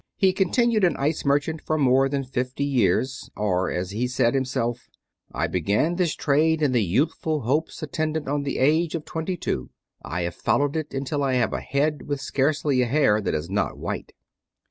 He 0.15 0.33
continued 0.33 0.83
an 0.83 0.97
ice 0.97 1.23
merchant 1.25 1.61
for 1.61 1.77
more 1.77 2.09
than 2.09 2.23
fifty 2.23 2.63
years; 2.63 3.29
or, 3.37 3.69
as 3.69 3.91
he 3.91 4.07
said 4.07 4.33
himself: 4.33 4.89
"I 5.31 5.45
began 5.45 5.93
this 5.95 6.15
trade 6.15 6.63
in 6.63 6.71
the 6.71 6.83
youthful 6.83 7.41
hopes 7.41 7.83
attendant 7.83 8.27
on 8.27 8.41
the 8.41 8.57
age 8.57 8.95
of 8.95 9.05
twenty 9.05 9.37
two. 9.37 9.69
I 10.03 10.21
have 10.23 10.33
followed 10.33 10.75
it 10.75 10.95
until 10.95 11.21
I 11.21 11.33
have 11.35 11.53
a 11.53 11.61
head 11.61 12.07
with 12.07 12.19
scarcely 12.19 12.81
a 12.81 12.87
hair 12.87 13.21
that 13.21 13.35
is 13.35 13.47
not 13.47 13.77
white." 13.77 14.13